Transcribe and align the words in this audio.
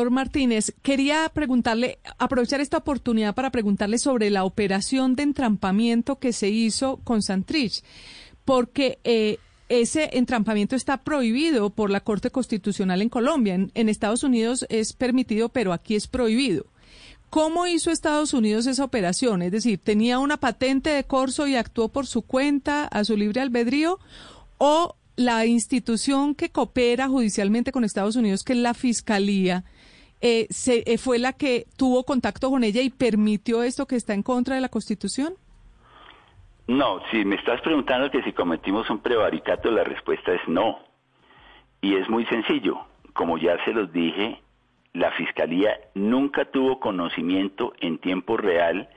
Doctor 0.00 0.14
Martínez, 0.14 0.72
quería 0.80 1.28
preguntarle, 1.28 1.98
aprovechar 2.16 2.62
esta 2.62 2.78
oportunidad 2.78 3.34
para 3.34 3.50
preguntarle 3.50 3.98
sobre 3.98 4.30
la 4.30 4.44
operación 4.44 5.14
de 5.14 5.24
entrampamiento 5.24 6.18
que 6.18 6.32
se 6.32 6.48
hizo 6.48 7.00
con 7.04 7.20
Santrich, 7.20 7.82
porque 8.46 8.98
eh, 9.04 9.36
ese 9.68 10.16
entrampamiento 10.16 10.74
está 10.74 11.02
prohibido 11.02 11.68
por 11.68 11.90
la 11.90 12.00
Corte 12.00 12.30
Constitucional 12.30 13.02
en 13.02 13.10
Colombia. 13.10 13.52
En, 13.74 13.88
Estados 13.90 14.22
Unidos 14.22 14.64
es 14.70 14.94
permitido, 14.94 15.50
pero 15.50 15.74
aquí 15.74 15.96
es 15.96 16.06
prohibido. 16.06 16.64
¿Cómo 17.28 17.66
hizo 17.66 17.90
Estados 17.90 18.32
Unidos 18.32 18.66
esa 18.66 18.84
operación? 18.84 19.42
Es 19.42 19.52
decir, 19.52 19.80
¿tenía 19.84 20.18
una 20.18 20.38
patente 20.38 20.88
de 20.88 21.04
corso 21.04 21.46
y 21.46 21.56
actuó 21.56 21.90
por 21.90 22.06
su 22.06 22.22
cuenta, 22.22 22.86
a 22.86 23.04
su 23.04 23.18
libre 23.18 23.42
albedrío? 23.42 23.98
¿O 24.56 24.96
la 25.16 25.44
institución 25.44 26.34
que 26.34 26.48
coopera 26.48 27.06
judicialmente 27.06 27.70
con 27.70 27.84
Estados 27.84 28.16
Unidos, 28.16 28.42
que 28.42 28.54
es 28.54 28.58
la 28.60 28.72
Fiscalía, 28.72 29.64
eh, 30.20 30.46
se, 30.50 30.82
eh, 30.86 30.98
fue 30.98 31.18
la 31.18 31.32
que 31.32 31.66
tuvo 31.76 32.04
contacto 32.04 32.50
con 32.50 32.64
ella 32.64 32.82
y 32.82 32.90
permitió 32.90 33.62
esto 33.62 33.86
que 33.86 33.96
está 33.96 34.14
en 34.14 34.22
contra 34.22 34.54
de 34.54 34.60
la 34.60 34.68
Constitución? 34.68 35.34
No, 36.66 37.00
si 37.10 37.24
me 37.24 37.36
estás 37.36 37.60
preguntando 37.62 38.10
que 38.10 38.22
si 38.22 38.32
cometimos 38.32 38.88
un 38.90 39.00
prevaricato, 39.00 39.70
la 39.70 39.82
respuesta 39.82 40.32
es 40.32 40.40
no. 40.46 40.78
Y 41.80 41.96
es 41.96 42.08
muy 42.08 42.26
sencillo. 42.26 42.78
Como 43.12 43.38
ya 43.38 43.56
se 43.64 43.72
los 43.72 43.92
dije, 43.92 44.40
la 44.92 45.10
Fiscalía 45.12 45.80
nunca 45.94 46.44
tuvo 46.44 46.78
conocimiento 46.78 47.72
en 47.80 47.98
tiempo 47.98 48.36
real 48.36 48.88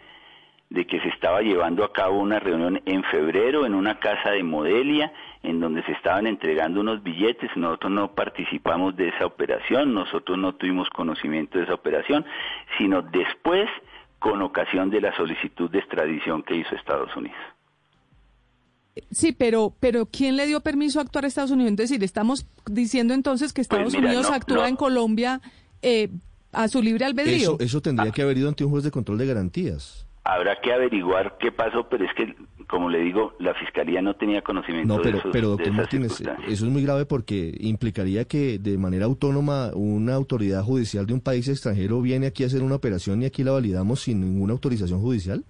de 0.74 0.88
que 0.88 1.00
se 1.02 1.10
estaba 1.10 1.42
llevando 1.42 1.84
a 1.84 1.94
cabo 1.94 2.20
una 2.20 2.40
reunión 2.40 2.82
en 2.88 3.04
febrero 3.04 3.68
en 3.68 3.76
una 3.76 4.00
casa 4.00 4.32
de 4.32 4.42
Modelia, 4.42 5.14
en 5.44 5.60
donde 5.60 5.84
se 5.84 5.92
estaban 5.92 6.26
entregando 6.26 6.82
unos 6.82 7.04
billetes. 7.04 7.52
Nosotros 7.56 7.92
no 7.92 8.16
participamos 8.16 8.96
de 8.96 9.10
esa 9.10 9.28
operación, 9.28 9.94
nosotros 9.94 10.36
no 10.36 10.56
tuvimos 10.56 10.90
conocimiento 10.90 11.60
de 11.60 11.66
esa 11.66 11.76
operación, 11.76 12.26
sino 12.80 13.04
después 13.04 13.70
con 14.18 14.42
ocasión 14.42 14.90
de 14.90 15.00
la 15.00 15.16
solicitud 15.16 15.70
de 15.70 15.78
extradición 15.78 16.42
que 16.42 16.56
hizo 16.56 16.74
Estados 16.74 17.16
Unidos. 17.16 17.38
Sí, 19.12 19.32
pero, 19.32 19.76
pero 19.80 20.08
¿quién 20.08 20.38
le 20.38 20.48
dio 20.48 20.62
permiso 20.62 20.98
a 20.98 21.04
actuar 21.04 21.26
a 21.26 21.28
Estados 21.28 21.52
Unidos? 21.52 21.74
Es 21.74 21.78
decir, 21.78 22.04
estamos 22.04 22.48
diciendo 22.66 23.14
entonces 23.14 23.54
que 23.54 23.64
pues 23.64 23.66
Estados 23.66 23.94
Unidos 23.94 24.32
actúa 24.32 24.68
en 24.70 24.76
Colombia 24.76 25.40
eh, 25.84 26.10
a 26.52 26.68
su 26.68 26.82
libre 26.82 27.06
albedrío. 27.06 27.36
Eso, 27.36 27.58
eso 27.60 27.82
tendría 27.82 28.12
que 28.12 28.24
haber 28.24 28.40
ido 28.40 28.50
ante 28.50 28.66
un 28.66 28.72
juez 28.72 28.84
de 28.84 28.90
control 28.90 29.20
de 29.20 29.28
garantías. 29.28 30.08
Habrá 30.26 30.56
que 30.62 30.72
averiguar 30.72 31.38
qué 31.38 31.52
pasó, 31.52 31.90
pero 31.90 32.06
es 32.06 32.14
que, 32.14 32.34
como 32.68 32.90
le 32.90 33.00
digo, 33.00 33.34
la 33.40 33.54
fiscalía 33.56 34.02
no 34.02 34.16
tenía 34.16 34.42
conocimiento 34.42 34.96
no, 34.96 35.02
pero, 35.02 35.18
de, 35.18 35.30
pero 35.32 35.50
doctor 35.50 35.74
Martínez, 35.74 36.22
eso 36.22 36.66
es 36.66 36.72
muy 36.72 36.82
grave 36.82 37.06
porque 37.06 37.54
implicaría 37.60 38.24
que 38.26 38.58
de 38.58 38.78
manera 38.78 39.04
autónoma 39.04 39.72
una 39.74 40.14
autoridad 40.14 40.64
judicial 40.64 41.06
de 41.06 41.14
un 41.14 41.20
país 41.20 41.50
extranjero 41.50 42.02
viene 42.02 42.28
aquí 42.28 42.44
a 42.44 42.48
hacer 42.48 42.64
una 42.64 42.76
operación 42.76 43.22
y 43.22 43.26
aquí 43.26 43.44
la 43.44 43.52
validamos 43.52 44.00
sin 44.02 44.22
ninguna 44.22 44.54
autorización 44.54 45.02
judicial. 45.02 45.44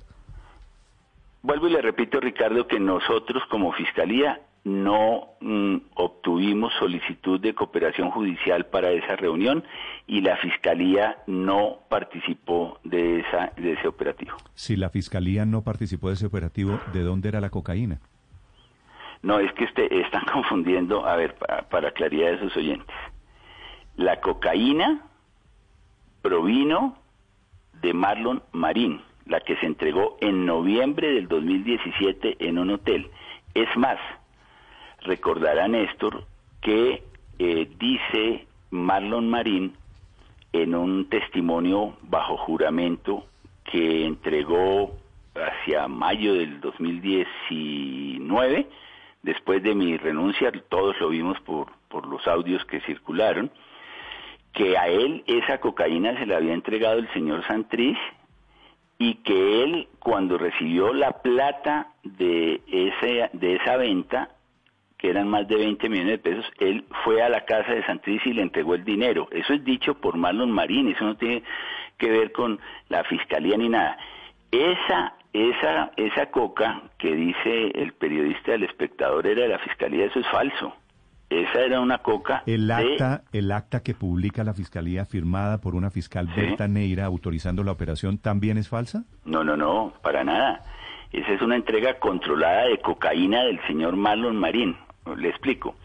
Vuelvo 1.44 1.68
y 1.68 1.74
le 1.74 1.82
repito, 1.82 2.20
Ricardo, 2.20 2.66
que 2.68 2.80
nosotros 2.80 3.44
como 3.52 3.74
Fiscalía 3.74 4.42
no 4.64 5.36
mm, 5.42 5.76
obtuvimos 5.96 6.74
solicitud 6.80 7.40
de 7.40 7.54
cooperación 7.54 8.12
judicial 8.12 8.66
para 8.68 8.92
esa 8.92 9.16
reunión 9.16 9.64
y 10.08 10.22
la 10.22 10.38
Fiscalía 10.38 11.18
no 11.28 11.80
participó 11.90 12.80
de, 12.84 13.20
esa, 13.20 13.52
de 13.58 13.74
ese 13.74 13.88
operativo. 13.88 14.36
Si 14.54 14.76
la 14.76 14.90
Fiscalía 14.90 15.46
no 15.46 15.64
participó 15.64 16.08
de 16.08 16.16
ese 16.16 16.26
operativo, 16.26 16.80
¿de 16.94 17.02
dónde 17.02 17.30
era 17.30 17.42
la 17.42 17.50
cocaína? 17.50 18.00
No, 19.22 19.40
es 19.40 19.52
que 19.54 19.66
este, 19.66 20.02
están 20.02 20.26
confundiendo, 20.32 21.06
a 21.06 21.16
ver, 21.16 21.36
para, 21.36 21.68
para 21.70 21.92
claridad 21.92 22.32
de 22.32 22.40
sus 22.40 22.56
oyentes. 22.56 22.96
La 23.98 24.22
cocaína 24.22 25.02
provino 26.22 26.98
de 27.82 27.94
Marlon 27.94 28.42
Marín 28.54 29.02
la 29.26 29.40
que 29.40 29.56
se 29.58 29.66
entregó 29.66 30.18
en 30.22 30.46
noviembre 30.46 31.14
del 31.14 31.28
2017 31.28 32.38
en 32.40 32.60
un 32.60 32.72
hotel. 32.72 33.10
Es 33.54 33.68
más, 33.78 33.98
recordará 35.04 35.68
Néstor 35.68 36.24
que 36.62 37.04
eh, 37.40 37.68
dice 37.78 38.48
Marlon 38.72 39.30
Marín 39.30 39.74
en 40.52 40.76
un 40.76 41.08
testimonio 41.10 41.96
bajo 42.04 42.38
juramento 42.38 43.26
que 43.64 44.06
entregó 44.06 44.92
hacia 45.36 45.88
mayo 45.88 46.36
del 46.36 46.62
2019, 46.62 48.68
después 49.24 49.64
de 49.64 49.74
mi 49.74 49.98
renuncia, 49.98 50.52
todos 50.70 50.96
lo 51.00 51.10
vimos 51.10 51.40
por, 51.42 51.72
por 51.90 52.06
los 52.08 52.28
audios 52.28 52.64
que 52.66 52.82
circularon, 52.82 53.50
que 54.54 54.78
a 54.78 54.88
él 54.88 55.24
esa 55.26 55.58
cocaína 55.60 56.16
se 56.20 56.28
la 56.28 56.38
había 56.38 56.54
entregado 56.54 57.00
el 57.00 57.12
señor 57.14 57.44
Santriz 57.48 57.98
y 59.00 59.16
que 59.16 59.64
él 59.64 59.88
cuando 60.00 60.38
recibió 60.38 60.94
la 60.94 61.24
plata 61.24 61.88
de, 62.04 62.62
ese, 62.68 63.32
de 63.34 63.56
esa 63.56 63.78
venta, 63.78 64.30
que 65.04 65.10
eran 65.10 65.28
más 65.28 65.46
de 65.50 65.58
20 65.58 65.90
millones 65.90 66.14
de 66.14 66.18
pesos, 66.18 66.46
él 66.62 66.86
fue 67.04 67.22
a 67.22 67.28
la 67.28 67.44
casa 67.44 67.74
de 67.74 67.86
Santriz 67.86 68.26
y 68.26 68.32
le 68.32 68.42
entregó 68.42 68.74
el 68.74 68.86
dinero. 68.86 69.28
Eso 69.32 69.54
es 69.54 69.62
dicho 69.62 69.96
por 69.96 70.16
Marlon 70.16 70.50
Marín, 70.50 70.88
eso 70.88 71.04
no 71.04 71.18
tiene 71.18 71.44
que 71.98 72.10
ver 72.10 72.32
con 72.32 72.58
la 72.88 73.04
fiscalía 73.04 73.58
ni 73.58 73.68
nada. 73.68 73.98
Esa, 74.50 75.16
esa, 75.34 75.92
esa 75.98 76.28
coca 76.28 76.84
que 76.98 77.14
dice 77.14 77.72
el 77.76 77.92
periodista 77.92 78.54
del 78.54 78.64
espectador 78.64 79.28
era 79.28 79.42
de 79.42 79.50
la 79.50 79.60
fiscalía, 79.60 80.06
eso 80.06 80.22
es 80.22 80.28
falso. 80.30 80.74
Esa 81.30 81.60
era 81.60 81.82
una 81.82 81.98
coca. 81.98 82.44
El 82.46 82.72
acta, 82.72 83.24
el 83.34 83.52
acta 83.52 83.84
que 83.84 83.96
publica 83.96 84.46
la 84.46 84.54
fiscalía 84.54 85.04
firmada 85.04 85.60
por 85.60 85.76
una 85.76 85.92
fiscal 85.92 86.30
Berta 86.34 86.70
Neira 86.70 87.04
autorizando 87.04 87.62
la 87.66 87.74
operación 87.74 88.20
también 88.20 88.58
es 88.58 88.70
falsa? 88.70 89.04
No, 89.26 89.44
no, 89.44 89.58
no, 89.58 89.92
para 90.02 90.24
nada. 90.24 90.64
Esa 91.12 91.34
es 91.34 91.42
una 91.42 91.58
entrega 91.58 92.00
controlada 92.00 92.68
de 92.68 92.80
cocaína 92.80 93.44
del 93.44 93.60
señor 93.68 93.98
Marlon 93.98 94.38
Marín. 94.38 94.78
Le 95.18 95.30
explico. 95.30 95.76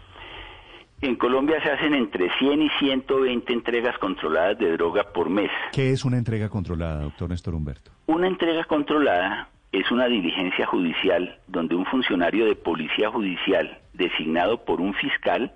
En 1.00 1.14
Colombia 1.14 1.62
se 1.62 1.70
hacen 1.70 1.94
entre 1.94 2.28
100 2.38 2.62
y 2.62 2.68
120 2.80 3.52
entregas 3.52 3.96
controladas 3.98 4.58
de 4.58 4.72
droga 4.72 5.12
por 5.12 5.30
mes. 5.30 5.50
¿Qué 5.72 5.92
es 5.92 6.04
una 6.04 6.18
entrega 6.18 6.48
controlada, 6.48 7.02
doctor 7.02 7.28
Néstor 7.28 7.54
Humberto? 7.54 7.92
Una 8.06 8.26
entrega 8.26 8.64
controlada 8.64 9.48
es 9.70 9.90
una 9.92 10.06
diligencia 10.06 10.66
judicial 10.66 11.38
donde 11.46 11.76
un 11.76 11.86
funcionario 11.86 12.46
de 12.46 12.56
policía 12.56 13.10
judicial 13.10 13.78
designado 13.92 14.64
por 14.64 14.80
un 14.80 14.92
fiscal 14.94 15.52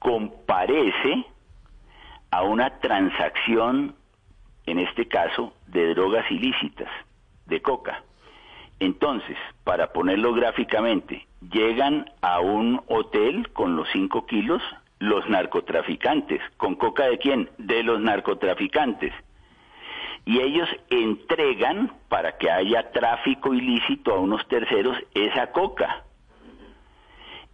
comparece 0.00 1.26
a 2.30 2.42
una 2.42 2.78
transacción, 2.80 3.94
en 4.66 4.78
este 4.80 5.06
caso, 5.06 5.52
de 5.66 5.94
drogas 5.94 6.28
ilícitas, 6.30 6.88
de 7.46 7.60
coca. 7.62 8.02
Entonces, 8.80 9.36
para 9.62 9.92
ponerlo 9.92 10.32
gráficamente, 10.32 11.26
llegan 11.40 12.10
a 12.22 12.40
un 12.40 12.80
hotel 12.88 13.50
con 13.52 13.76
los 13.76 13.88
5 13.92 14.26
kilos 14.26 14.62
los 14.98 15.28
narcotraficantes. 15.28 16.40
¿Con 16.56 16.74
coca 16.74 17.06
de 17.06 17.18
quién? 17.18 17.50
De 17.58 17.82
los 17.82 18.00
narcotraficantes 18.00 19.12
y 20.24 20.38
ellos 20.38 20.68
entregan 20.90 21.92
para 22.08 22.36
que 22.36 22.50
haya 22.50 22.90
tráfico 22.92 23.54
ilícito 23.54 24.14
a 24.14 24.20
unos 24.20 24.46
terceros 24.48 24.96
esa 25.14 25.52
coca. 25.52 26.04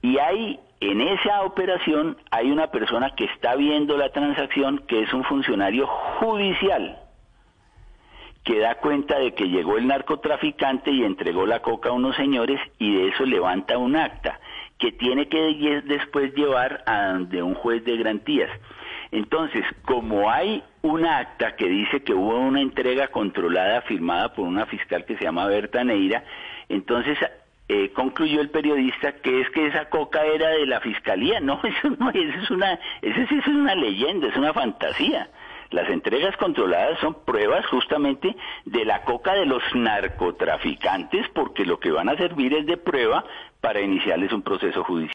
Y 0.03 0.19
hay 0.19 0.61
en 0.81 1.01
esa 1.01 1.43
operación 1.43 2.19
hay 2.31 2.51
una 2.51 2.71
persona 2.71 3.15
que 3.15 3.25
está 3.25 3.55
viendo 3.57 3.97
la 3.97 4.11
transacción 4.11 4.85
que 4.87 5.03
es 5.03 5.13
un 5.15 5.25
funcionario 5.25 5.87
judicial 5.87 6.99
que 8.47 8.61
da 8.61 8.77
cuenta 8.77 9.19
de 9.19 9.35
que 9.35 9.49
llegó 9.49 9.77
el 9.77 9.89
narcotraficante 9.89 10.93
y 10.93 11.03
entregó 11.03 11.47
la 11.47 11.63
coca 11.63 11.89
a 11.89 11.93
unos 11.93 12.15
señores 12.15 12.61
y 12.79 12.95
de 12.95 13.09
eso 13.09 13.27
levanta 13.27 13.77
un 13.77 13.97
acta 13.97 14.39
que 14.79 14.93
tiene 14.93 15.29
que 15.29 15.83
después 15.85 16.33
llevar 16.33 16.85
a 16.87 17.15
de 17.19 17.43
un 17.43 17.55
juez 17.55 17.85
de 17.85 17.97
garantías. 17.97 18.49
Entonces, 19.11 19.65
como 19.85 20.31
hay 20.31 20.63
un 20.83 21.05
acta 21.05 21.57
que 21.57 21.67
dice 21.69 22.05
que 22.05 22.15
hubo 22.15 22.39
una 22.39 22.61
entrega 22.61 23.09
controlada 23.09 23.83
firmada 23.83 24.33
por 24.33 24.47
una 24.47 24.65
fiscal 24.67 25.05
que 25.05 25.17
se 25.17 25.25
llama 25.25 25.47
Berta 25.47 25.83
Neira, 25.83 26.23
entonces 26.69 27.19
eh, 27.69 27.91
concluyó 27.95 28.41
el 28.41 28.51
periodista 28.51 29.11
que 29.13 29.41
es 29.41 29.51
que 29.51 29.67
esa 29.67 29.89
coca 29.89 30.25
era 30.25 30.51
de 30.51 30.67
la 30.67 30.81
fiscalía. 30.81 31.41
No, 31.47 31.61
eso 31.65 31.91
no, 31.99 32.11
eso 32.11 32.39
es 32.43 32.51
una, 32.53 32.79
eso 33.03 33.21
sí 33.29 33.39
es 33.39 33.47
una 33.49 33.75
leyenda, 33.75 34.29
es 34.29 34.37
una 34.37 34.53
fantasía. 34.53 35.31
Las 35.71 35.89
entregas 35.91 36.37
controladas 36.37 36.99
son 37.01 37.15
pruebas 37.25 37.67
justamente 37.67 38.37
de 38.65 38.85
la 38.85 39.03
coca 39.03 39.35
de 39.35 39.47
los 39.47 39.63
narcotraficantes 39.75 41.29
porque 41.35 41.65
lo 41.65 41.81
que 41.81 41.91
van 41.91 42.09
a 42.09 42.17
servir 42.17 42.55
es 42.55 42.67
de 42.67 42.77
prueba 42.77 43.25
para 43.61 43.81
iniciarles 43.81 44.33
un 44.33 44.43
proceso 44.43 44.85
judicial. 44.85 44.97